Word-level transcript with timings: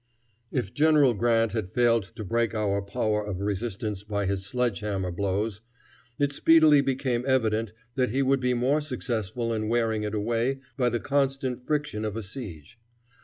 If 0.51 0.73
General 0.73 1.13
Grant 1.13 1.51
had 1.51 1.73
failed 1.73 2.11
to 2.15 2.23
break 2.25 2.55
our 2.55 2.81
power 2.81 3.23
of 3.23 3.39
resistance 3.39 4.03
by 4.03 4.25
his 4.25 4.43
sledge 4.43 4.79
hammer 4.79 5.11
blows, 5.11 5.61
it 6.17 6.33
speedily 6.33 6.81
became 6.81 7.23
evident 7.27 7.71
that 7.93 8.09
he 8.09 8.23
would 8.23 8.39
be 8.39 8.55
more 8.55 8.81
successful 8.81 9.53
in 9.53 9.69
wearing 9.69 10.01
it 10.01 10.15
away 10.15 10.61
by 10.75 10.89
the 10.89 10.99
constant 10.99 11.67
friction 11.67 12.03
of 12.03 12.17
a 12.17 12.23
siege. 12.23 12.79